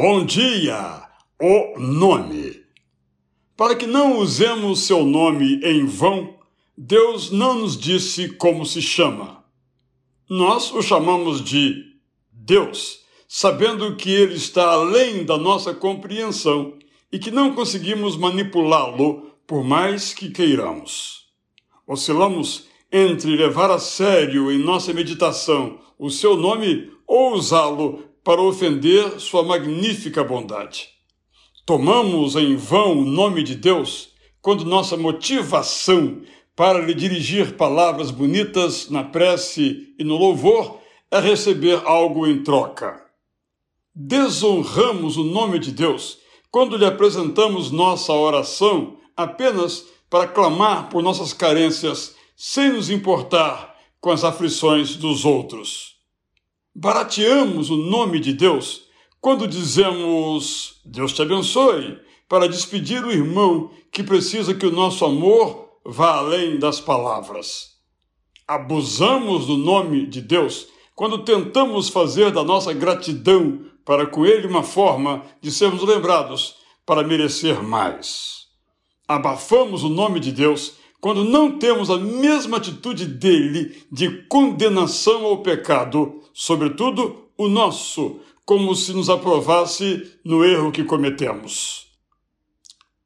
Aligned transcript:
Bom 0.00 0.24
dia, 0.24 1.02
o 1.42 1.76
nome. 1.76 2.62
Para 3.56 3.74
que 3.74 3.84
não 3.84 4.20
usemos 4.20 4.82
seu 4.82 5.04
nome 5.04 5.60
em 5.64 5.86
vão, 5.86 6.36
Deus 6.76 7.32
não 7.32 7.58
nos 7.58 7.76
disse 7.76 8.28
como 8.28 8.64
se 8.64 8.80
chama. 8.80 9.44
Nós 10.30 10.72
o 10.72 10.80
chamamos 10.82 11.42
de 11.42 11.82
Deus, 12.30 13.00
sabendo 13.26 13.96
que 13.96 14.08
ele 14.08 14.34
está 14.34 14.70
além 14.70 15.24
da 15.24 15.36
nossa 15.36 15.74
compreensão 15.74 16.78
e 17.10 17.18
que 17.18 17.32
não 17.32 17.52
conseguimos 17.52 18.16
manipulá-lo 18.16 19.32
por 19.48 19.64
mais 19.64 20.14
que 20.14 20.30
queiramos. 20.30 21.24
Oscilamos 21.84 22.68
entre 22.92 23.36
levar 23.36 23.68
a 23.68 23.80
sério 23.80 24.52
em 24.52 24.62
nossa 24.62 24.92
meditação 24.92 25.80
o 25.98 26.08
seu 26.08 26.36
nome 26.36 26.88
ou 27.04 27.32
usá-lo 27.32 28.04
para 28.28 28.42
ofender 28.42 29.18
sua 29.18 29.42
magnífica 29.42 30.22
bondade. 30.22 30.90
Tomamos 31.64 32.36
em 32.36 32.56
vão 32.56 32.98
o 32.98 33.04
nome 33.06 33.42
de 33.42 33.54
Deus 33.54 34.10
quando 34.42 34.66
nossa 34.66 34.98
motivação 34.98 36.20
para 36.54 36.78
lhe 36.78 36.92
dirigir 36.92 37.56
palavras 37.56 38.10
bonitas 38.10 38.90
na 38.90 39.02
prece 39.02 39.94
e 39.98 40.04
no 40.04 40.18
louvor 40.18 40.78
é 41.10 41.18
receber 41.18 41.80
algo 41.86 42.26
em 42.26 42.42
troca. 42.42 43.02
Desonramos 43.94 45.16
o 45.16 45.24
nome 45.24 45.58
de 45.58 45.72
Deus 45.72 46.18
quando 46.50 46.76
lhe 46.76 46.84
apresentamos 46.84 47.70
nossa 47.70 48.12
oração 48.12 48.98
apenas 49.16 49.86
para 50.10 50.28
clamar 50.28 50.90
por 50.90 51.02
nossas 51.02 51.32
carências 51.32 52.14
sem 52.36 52.74
nos 52.74 52.90
importar 52.90 53.74
com 54.02 54.10
as 54.10 54.22
aflições 54.22 54.96
dos 54.96 55.24
outros. 55.24 55.97
Barateamos 56.80 57.70
o 57.70 57.76
nome 57.76 58.20
de 58.20 58.32
Deus 58.32 58.82
quando 59.20 59.48
dizemos 59.48 60.80
Deus 60.84 61.12
te 61.12 61.20
abençoe 61.20 61.98
para 62.28 62.48
despedir 62.48 63.04
o 63.04 63.10
irmão 63.10 63.72
que 63.90 64.04
precisa 64.04 64.54
que 64.54 64.64
o 64.64 64.70
nosso 64.70 65.04
amor 65.04 65.80
vá 65.84 66.18
além 66.18 66.56
das 66.56 66.80
palavras. 66.80 67.70
Abusamos 68.46 69.46
do 69.46 69.56
nome 69.56 70.06
de 70.06 70.20
Deus 70.20 70.68
quando 70.94 71.24
tentamos 71.24 71.88
fazer 71.88 72.30
da 72.30 72.44
nossa 72.44 72.72
gratidão 72.72 73.60
para 73.84 74.06
com 74.06 74.24
Ele 74.24 74.46
uma 74.46 74.62
forma 74.62 75.24
de 75.40 75.50
sermos 75.50 75.82
lembrados 75.82 76.58
para 76.86 77.02
merecer 77.02 77.60
mais. 77.60 78.46
Abafamos 79.08 79.82
o 79.82 79.88
nome 79.88 80.20
de 80.20 80.30
Deus 80.30 80.74
quando 81.00 81.24
não 81.24 81.58
temos 81.58 81.90
a 81.90 81.96
mesma 81.96 82.56
atitude 82.56 83.06
dele 83.06 83.84
de 83.90 84.22
condenação 84.28 85.24
ao 85.24 85.42
pecado, 85.42 86.20
sobretudo 86.32 87.28
o 87.36 87.48
nosso, 87.48 88.20
como 88.44 88.74
se 88.74 88.92
nos 88.92 89.08
aprovasse 89.08 90.18
no 90.24 90.44
erro 90.44 90.72
que 90.72 90.82
cometemos. 90.82 91.86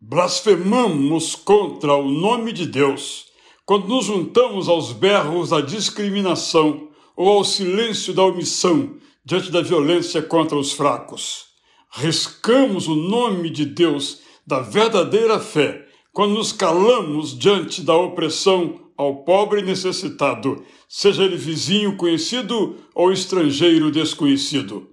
Blasfemamos 0.00 1.34
contra 1.34 1.94
o 1.94 2.10
nome 2.10 2.52
de 2.52 2.66
Deus 2.66 3.26
quando 3.64 3.86
nos 3.88 4.06
juntamos 4.06 4.68
aos 4.68 4.92
berros 4.92 5.50
da 5.50 5.60
discriminação 5.60 6.88
ou 7.16 7.28
ao 7.28 7.44
silêncio 7.44 8.12
da 8.12 8.24
omissão 8.24 8.96
diante 9.24 9.50
da 9.50 9.62
violência 9.62 10.20
contra 10.20 10.56
os 10.58 10.72
fracos. 10.72 11.44
Riscamos 11.90 12.88
o 12.88 12.96
nome 12.96 13.50
de 13.50 13.64
Deus 13.64 14.20
da 14.46 14.60
verdadeira 14.60 15.38
fé 15.38 15.86
quando 16.12 16.34
nos 16.34 16.52
calamos 16.52 17.36
diante 17.36 17.82
da 17.82 17.96
opressão 17.96 18.90
ao 18.96 19.24
pobre 19.24 19.62
necessitado, 19.62 20.62
seja 20.86 21.24
ele 21.24 21.36
vizinho 21.36 21.96
conhecido 21.96 22.76
ou 22.94 23.10
estrangeiro 23.10 23.90
desconhecido. 23.90 24.90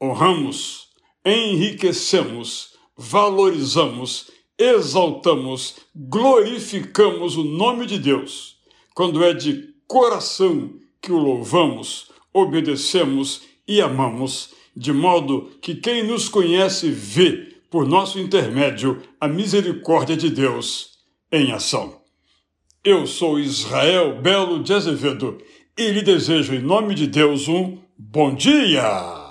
Honramos, 0.00 0.88
enriquecemos, 1.24 2.74
valorizamos, 2.96 4.30
exaltamos, 4.56 5.76
glorificamos 5.94 7.36
o 7.36 7.42
nome 7.42 7.84
de 7.84 7.98
Deus, 7.98 8.58
quando 8.94 9.24
é 9.24 9.34
de 9.34 9.74
coração 9.88 10.74
que 11.02 11.10
o 11.10 11.18
louvamos, 11.18 12.10
obedecemos 12.32 13.42
e 13.66 13.80
amamos, 13.80 14.54
de 14.76 14.92
modo 14.92 15.50
que 15.60 15.74
quem 15.74 16.06
nos 16.06 16.28
conhece 16.28 16.88
vê 16.90 17.57
por 17.70 17.86
nosso 17.86 18.18
intermédio, 18.18 19.02
a 19.20 19.28
misericórdia 19.28 20.16
de 20.16 20.30
Deus 20.30 20.98
em 21.30 21.52
ação. 21.52 22.00
Eu 22.82 23.06
sou 23.06 23.38
Israel 23.38 24.20
Belo 24.20 24.62
de 24.62 24.72
Azevedo 24.72 25.38
e 25.76 25.90
lhe 25.90 26.02
desejo, 26.02 26.54
em 26.54 26.60
nome 26.60 26.94
de 26.94 27.06
Deus, 27.06 27.48
um 27.48 27.78
bom 27.98 28.34
dia! 28.34 29.27